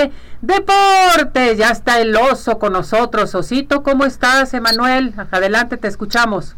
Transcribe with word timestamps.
de 0.00 0.12
deportes. 0.40 1.58
Ya 1.58 1.70
está 1.70 2.00
el 2.00 2.16
oso 2.16 2.58
con 2.58 2.72
nosotros. 2.72 3.34
Osito, 3.34 3.82
¿cómo 3.82 4.04
estás, 4.04 4.54
Emanuel? 4.54 5.14
Adelante, 5.30 5.76
te 5.76 5.88
escuchamos. 5.88 6.54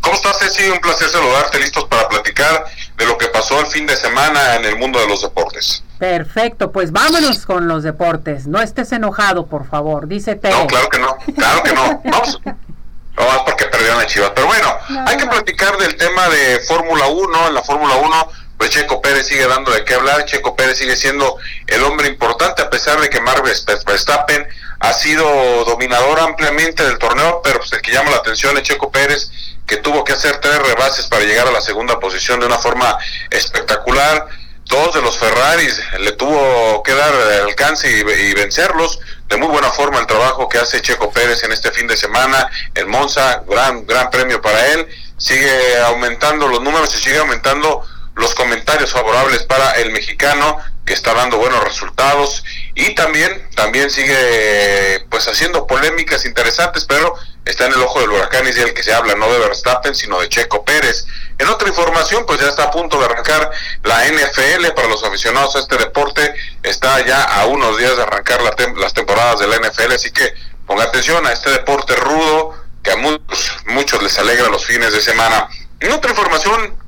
¿Cómo 0.00 0.14
estás, 0.14 0.38
Ceci? 0.40 0.68
Un 0.68 0.80
placer 0.80 1.08
saludarte, 1.08 1.60
listos 1.60 1.84
para 1.84 2.08
platicar 2.08 2.64
de 2.96 3.06
lo 3.06 3.16
que 3.16 3.28
pasó 3.28 3.60
el 3.60 3.66
fin 3.66 3.86
de 3.86 3.96
semana 3.96 4.56
en 4.56 4.64
el 4.64 4.76
mundo 4.76 4.98
de 4.98 5.06
los 5.06 5.22
deportes. 5.22 5.84
Perfecto, 5.98 6.72
pues 6.72 6.90
vámonos 6.90 7.46
con 7.46 7.68
los 7.68 7.84
deportes. 7.84 8.48
No 8.48 8.60
estés 8.60 8.90
enojado, 8.90 9.46
por 9.46 9.64
favor, 9.68 10.08
dice 10.08 10.34
Teo. 10.34 10.58
No, 10.58 10.66
claro 10.66 10.88
que 10.88 10.98
no, 10.98 11.16
claro 11.36 11.62
que 11.62 11.72
no. 11.72 12.02
Vamos. 12.10 12.40
No 12.44 13.26
más 13.26 13.38
porque 13.44 13.66
perdieron 13.66 14.00
a 14.00 14.06
Chivas. 14.06 14.32
Pero 14.34 14.46
bueno, 14.46 14.68
hay 15.06 15.16
que 15.16 15.26
platicar 15.26 15.76
del 15.76 15.96
tema 15.96 16.28
de 16.30 16.60
Fórmula 16.66 17.06
1. 17.06 17.48
En 17.48 17.54
la 17.54 17.62
Fórmula 17.62 17.94
1, 17.94 18.28
pues 18.62 18.74
Checo 18.74 19.02
Pérez 19.02 19.26
sigue 19.26 19.44
dando 19.48 19.72
de 19.72 19.84
qué 19.84 19.94
hablar. 19.94 20.24
Checo 20.24 20.54
Pérez 20.54 20.78
sigue 20.78 20.94
siendo 20.94 21.36
el 21.66 21.82
hombre 21.82 22.06
importante, 22.06 22.62
a 22.62 22.70
pesar 22.70 23.00
de 23.00 23.10
que 23.10 23.20
Marvel 23.20 23.52
Verstappen 23.84 24.46
ha 24.78 24.92
sido 24.92 25.64
dominador 25.64 26.20
ampliamente 26.20 26.84
del 26.84 26.96
torneo, 26.96 27.40
pero 27.42 27.58
pues 27.58 27.72
el 27.72 27.82
que 27.82 27.90
llama 27.90 28.12
la 28.12 28.18
atención 28.18 28.56
es 28.56 28.62
Checo 28.62 28.92
Pérez, 28.92 29.32
que 29.66 29.78
tuvo 29.78 30.04
que 30.04 30.12
hacer 30.12 30.36
tres 30.36 30.62
rebases 30.62 31.06
para 31.06 31.24
llegar 31.24 31.48
a 31.48 31.50
la 31.50 31.60
segunda 31.60 31.98
posición 31.98 32.38
de 32.38 32.46
una 32.46 32.56
forma 32.56 32.96
espectacular. 33.30 34.28
Dos 34.66 34.94
de 34.94 35.02
los 35.02 35.18
Ferraris 35.18 35.80
le 35.98 36.12
tuvo 36.12 36.84
que 36.84 36.94
dar 36.94 37.12
alcance 37.44 37.90
y, 37.90 38.32
vencerlos. 38.32 39.00
De 39.28 39.38
muy 39.38 39.48
buena 39.48 39.70
forma 39.70 39.98
el 39.98 40.06
trabajo 40.06 40.48
que 40.48 40.58
hace 40.58 40.80
Checo 40.80 41.10
Pérez 41.10 41.42
en 41.42 41.50
este 41.50 41.72
fin 41.72 41.88
de 41.88 41.96
semana 41.96 42.48
en 42.76 42.88
Monza, 42.88 43.42
gran, 43.44 43.84
gran 43.86 44.08
premio 44.08 44.40
para 44.40 44.68
él. 44.68 44.86
Sigue 45.16 45.78
aumentando 45.80 46.46
los 46.46 46.60
números 46.60 46.94
y 46.94 46.98
sigue 46.98 47.18
aumentando 47.18 47.84
los 48.14 48.34
comentarios 48.34 48.92
favorables 48.92 49.42
para 49.44 49.72
el 49.72 49.90
mexicano 49.90 50.58
que 50.84 50.94
está 50.94 51.14
dando 51.14 51.38
buenos 51.38 51.62
resultados 51.62 52.44
y 52.74 52.94
también 52.94 53.48
también 53.54 53.90
sigue 53.90 55.04
pues 55.10 55.28
haciendo 55.28 55.66
polémicas 55.66 56.24
interesantes 56.24 56.84
pero 56.84 57.14
está 57.44 57.66
en 57.66 57.74
el 57.74 57.82
ojo 57.82 58.00
del 58.00 58.10
huracán 58.10 58.46
y 58.46 58.50
es 58.50 58.58
el 58.58 58.74
que 58.74 58.82
se 58.82 58.92
habla 58.92 59.14
no 59.14 59.32
de 59.32 59.38
Verstappen 59.38 59.94
sino 59.94 60.20
de 60.20 60.28
Checo 60.28 60.64
Pérez. 60.64 61.06
En 61.38 61.48
otra 61.48 61.68
información 61.68 62.24
pues 62.26 62.40
ya 62.40 62.48
está 62.48 62.64
a 62.64 62.70
punto 62.70 62.98
de 62.98 63.04
arrancar 63.04 63.50
la 63.84 64.04
NFL 64.08 64.72
para 64.74 64.88
los 64.88 65.02
aficionados 65.04 65.54
a 65.56 65.60
este 65.60 65.76
deporte. 65.76 66.34
Está 66.62 67.04
ya 67.04 67.22
a 67.22 67.46
unos 67.46 67.78
días 67.78 67.96
de 67.96 68.02
arrancar 68.02 68.40
las 68.42 68.94
temporadas 68.94 69.38
de 69.38 69.46
la 69.46 69.56
NFL 69.56 69.92
así 69.92 70.10
que 70.10 70.34
ponga 70.66 70.84
atención 70.84 71.24
a 71.26 71.32
este 71.32 71.50
deporte 71.50 71.94
rudo 71.96 72.54
que 72.82 72.90
a 72.90 72.96
muchos 72.96 73.56
muchos 73.66 74.02
les 74.02 74.18
alegra 74.18 74.48
los 74.48 74.64
fines 74.64 74.92
de 74.92 75.00
semana. 75.00 75.48
En 75.78 75.92
otra 75.92 76.10
información 76.10 76.81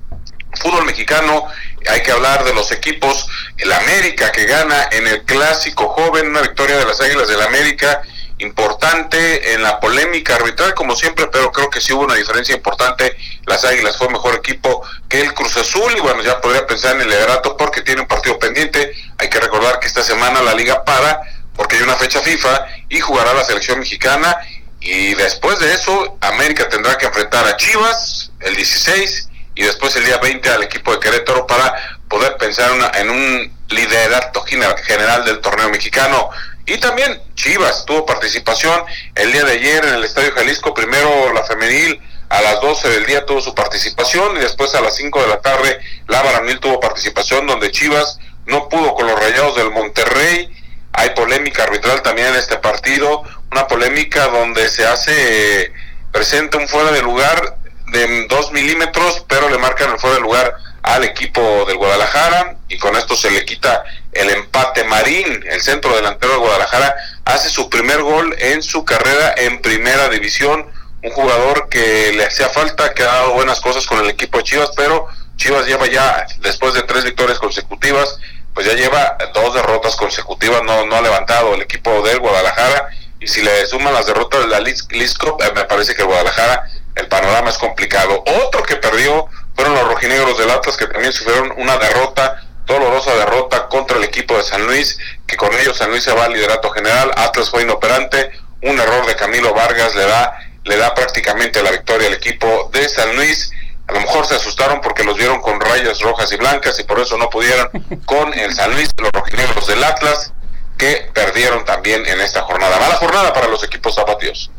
fútbol 0.64 0.86
mexicano, 0.86 1.46
hay 1.88 2.02
que 2.02 2.10
hablar 2.10 2.42
de 2.44 2.54
los 2.54 2.72
equipos, 2.72 3.28
el 3.58 3.70
América 3.70 4.32
que 4.32 4.46
gana 4.46 4.88
en 4.90 5.06
el 5.06 5.22
clásico 5.24 5.90
joven, 5.90 6.28
una 6.28 6.40
victoria 6.40 6.78
de 6.78 6.86
las 6.86 7.00
Águilas 7.00 7.28
del 7.28 7.42
América 7.42 8.02
importante 8.38 9.52
en 9.52 9.62
la 9.62 9.78
polémica 9.78 10.34
arbitral 10.34 10.74
como 10.74 10.96
siempre, 10.96 11.28
pero 11.28 11.52
creo 11.52 11.70
que 11.70 11.80
sí 11.80 11.92
hubo 11.92 12.02
una 12.02 12.14
diferencia 12.14 12.54
importante, 12.54 13.16
las 13.46 13.64
Águilas 13.64 13.96
fue 13.96 14.08
mejor 14.08 14.34
equipo 14.34 14.82
que 15.08 15.20
el 15.20 15.34
Cruz 15.34 15.56
Azul 15.56 15.92
y 15.96 16.00
bueno, 16.00 16.22
ya 16.22 16.40
podría 16.40 16.66
pensar 16.66 16.96
en 16.96 17.02
el 17.02 17.08
liderato 17.10 17.56
porque 17.56 17.82
tiene 17.82 18.00
un 18.00 18.08
partido 18.08 18.38
pendiente, 18.38 18.92
hay 19.18 19.28
que 19.28 19.38
recordar 19.38 19.78
que 19.78 19.86
esta 19.86 20.02
semana 20.02 20.42
la 20.42 20.54
liga 20.54 20.82
para 20.82 21.20
porque 21.54 21.76
hay 21.76 21.82
una 21.82 21.94
fecha 21.94 22.20
FIFA 22.20 22.66
y 22.88 22.98
jugará 23.00 23.32
la 23.32 23.44
selección 23.44 23.78
mexicana. 23.78 24.36
Y 24.80 25.14
después 25.14 25.60
de 25.60 25.72
eso 25.72 26.18
América 26.20 26.68
tendrá 26.68 26.98
que 26.98 27.06
enfrentar 27.06 27.46
a 27.46 27.56
Chivas 27.56 28.32
el 28.40 28.56
16 28.56 29.28
y 29.54 29.62
después 29.62 29.94
el 29.96 30.04
día 30.04 30.18
20 30.18 30.48
al 30.50 30.62
equipo 30.62 30.92
de 30.92 31.00
Querétaro 31.00 31.46
para 31.46 31.74
poder 32.08 32.36
pensar 32.36 32.70
en 32.94 33.10
un 33.10 33.56
liderato 33.68 34.42
general 34.42 35.24
del 35.24 35.40
torneo 35.40 35.68
mexicano. 35.70 36.30
Y 36.66 36.78
también 36.78 37.20
Chivas 37.34 37.84
tuvo 37.84 38.06
participación 38.06 38.82
el 39.14 39.32
día 39.32 39.44
de 39.44 39.52
ayer 39.52 39.84
en 39.84 39.94
el 39.94 40.04
Estadio 40.04 40.32
Jalisco, 40.32 40.72
primero 40.72 41.32
la 41.32 41.44
femenil 41.44 42.00
a 42.30 42.40
las 42.40 42.60
12 42.60 42.88
del 42.88 43.06
día 43.06 43.26
tuvo 43.26 43.40
su 43.40 43.54
participación 43.54 44.36
y 44.36 44.40
después 44.40 44.74
a 44.74 44.80
las 44.80 44.96
5 44.96 45.22
de 45.22 45.28
la 45.28 45.40
tarde 45.40 45.78
la 46.08 46.22
varonil 46.22 46.58
tuvo 46.58 46.80
participación 46.80 47.46
donde 47.46 47.70
Chivas 47.70 48.18
no 48.46 48.68
pudo 48.68 48.94
con 48.94 49.06
los 49.06 49.18
rayados 49.18 49.56
del 49.56 49.70
Monterrey. 49.70 50.50
Hay 50.92 51.10
polémica 51.10 51.64
arbitral 51.64 52.02
también 52.02 52.28
en 52.28 52.36
este 52.36 52.56
partido, 52.56 53.22
una 53.52 53.66
polémica 53.66 54.28
donde 54.28 54.68
se 54.68 54.86
hace 54.86 55.72
presente 56.12 56.56
un 56.56 56.68
fuera 56.68 56.92
de 56.92 57.02
lugar 57.02 57.56
de 57.92 58.26
2 58.26 58.52
milímetros, 58.52 59.24
le 59.54 59.60
marcan 59.60 59.92
el 59.92 59.98
fuera 59.98 60.16
de 60.16 60.22
lugar 60.22 60.54
al 60.82 61.04
equipo 61.04 61.64
del 61.66 61.76
Guadalajara 61.76 62.56
y 62.68 62.76
con 62.76 62.94
esto 62.96 63.16
se 63.16 63.30
le 63.30 63.44
quita 63.44 63.84
el 64.12 64.30
empate. 64.30 64.84
Marín, 64.84 65.44
el 65.48 65.62
centro 65.62 65.94
delantero 65.94 66.32
de 66.32 66.38
Guadalajara, 66.38 66.94
hace 67.24 67.48
su 67.48 67.70
primer 67.70 68.02
gol 68.02 68.34
en 68.38 68.62
su 68.62 68.84
carrera 68.84 69.34
en 69.36 69.62
primera 69.62 70.08
división. 70.08 70.66
Un 71.02 71.10
jugador 71.10 71.68
que 71.68 72.12
le 72.16 72.24
hacía 72.24 72.48
falta, 72.48 72.94
que 72.94 73.02
ha 73.02 73.06
dado 73.06 73.34
buenas 73.34 73.60
cosas 73.60 73.86
con 73.86 73.98
el 74.00 74.10
equipo 74.10 74.38
de 74.38 74.44
Chivas, 74.44 74.70
pero 74.74 75.06
Chivas 75.36 75.66
lleva 75.66 75.86
ya, 75.86 76.26
después 76.40 76.74
de 76.74 76.82
tres 76.82 77.04
victorias 77.04 77.38
consecutivas, 77.38 78.18
pues 78.54 78.66
ya 78.66 78.72
lleva 78.72 79.16
dos 79.34 79.54
derrotas 79.54 79.96
consecutivas, 79.96 80.62
no, 80.62 80.86
no 80.86 80.96
ha 80.96 81.02
levantado 81.02 81.54
el 81.54 81.62
equipo 81.62 82.02
del 82.02 82.20
Guadalajara. 82.20 82.88
Y 83.20 83.26
si 83.26 83.42
le 83.42 83.66
suman 83.66 83.94
las 83.94 84.06
derrotas 84.06 84.40
de 84.40 84.48
la 84.48 84.60
Liz 84.60 84.86
eh, 84.90 85.52
me 85.54 85.64
parece 85.64 85.94
que 85.94 86.02
Guadalajara 86.02 86.68
el 86.94 87.08
panorama 87.08 87.50
es 87.50 87.58
complicado. 87.58 88.22
Otro 88.46 88.62
que 88.62 88.76
perdió 88.76 89.28
fueron 89.54 89.74
los 89.74 89.88
rojinegros 89.88 90.38
del 90.38 90.50
Atlas, 90.50 90.76
que 90.76 90.86
también 90.86 91.12
sufrieron 91.12 91.52
una 91.56 91.76
derrota, 91.76 92.42
dolorosa 92.66 93.14
derrota 93.14 93.68
contra 93.68 93.98
el 93.98 94.04
equipo 94.04 94.36
de 94.36 94.42
San 94.42 94.66
Luis, 94.66 94.98
que 95.26 95.36
con 95.36 95.52
ellos 95.54 95.76
San 95.76 95.90
Luis 95.90 96.02
se 96.02 96.12
va 96.12 96.24
al 96.24 96.32
liderato 96.32 96.70
general, 96.70 97.10
Atlas 97.16 97.50
fue 97.50 97.62
inoperante, 97.62 98.30
un 98.62 98.78
error 98.78 99.06
de 99.06 99.14
Camilo 99.14 99.52
Vargas 99.54 99.94
le 99.94 100.06
da, 100.06 100.38
le 100.64 100.76
da 100.76 100.94
prácticamente 100.94 101.62
la 101.62 101.70
victoria 101.70 102.08
al 102.08 102.14
equipo 102.14 102.70
de 102.72 102.88
San 102.88 103.14
Luis. 103.14 103.50
A 103.86 103.92
lo 103.92 104.00
mejor 104.00 104.26
se 104.26 104.36
asustaron 104.36 104.80
porque 104.80 105.04
los 105.04 105.16
vieron 105.16 105.42
con 105.42 105.60
rayas 105.60 106.00
rojas 106.00 106.32
y 106.32 106.36
blancas 106.36 106.78
y 106.80 106.84
por 106.84 106.98
eso 106.98 107.18
no 107.18 107.28
pudieron 107.28 107.68
con 108.06 108.32
el 108.32 108.54
San 108.54 108.72
Luis, 108.72 108.88
los 108.96 109.10
rojinegros 109.12 109.66
del 109.66 109.84
Atlas, 109.84 110.32
que 110.78 111.10
perdieron 111.12 111.64
también 111.64 112.06
en 112.06 112.20
esta 112.20 112.42
jornada. 112.42 112.78
Mala 112.80 112.96
jornada 112.96 113.32
para 113.32 113.48
los 113.48 113.62
equipos 113.62 113.94
zapatíos. 113.94 114.50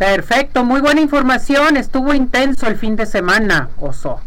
Perfecto, 0.00 0.64
muy 0.64 0.80
buena 0.80 1.02
información. 1.02 1.76
Estuvo 1.76 2.14
intenso 2.14 2.66
el 2.66 2.76
fin 2.76 2.96
de 2.96 3.04
semana, 3.04 3.68
Oso. 3.78 4.22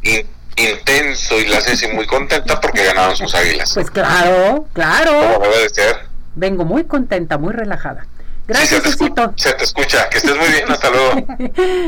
intenso 0.56 1.40
y 1.40 1.48
la 1.48 1.62
Ceci 1.62 1.88
muy 1.88 2.06
contenta 2.06 2.62
porque 2.62 2.86
ganaron 2.86 3.16
sus 3.16 3.34
águilas. 3.34 3.74
Pues 3.74 3.90
claro, 3.90 4.68
claro. 4.72 5.34
Como 5.34 5.48
debe 5.52 5.70
ser. 5.70 6.06
Vengo 6.36 6.64
muy 6.64 6.84
contenta, 6.84 7.40
muy 7.40 7.54
relajada. 7.54 8.06
Gracias, 8.48 8.84
se, 8.84 9.10
te 9.10 9.14
se 9.36 9.54
te 9.54 9.64
escucha. 9.64 10.10
Que 10.10 10.20
estés 10.20 10.38
muy 10.38 10.48
bien. 10.50 10.72
Hasta 10.72 10.92
luego. 10.92 11.26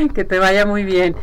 que 0.14 0.24
te 0.24 0.38
vaya 0.40 0.66
muy 0.66 0.82
bien. 0.82 1.14